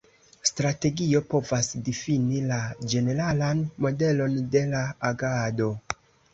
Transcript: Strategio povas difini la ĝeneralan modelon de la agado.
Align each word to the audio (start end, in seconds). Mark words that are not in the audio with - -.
Strategio 0.51 1.21
povas 1.33 1.69
difini 1.89 2.41
la 2.53 2.59
ĝeneralan 2.95 3.63
modelon 3.87 4.43
de 4.59 4.67
la 4.75 4.85
agado. 5.15 5.73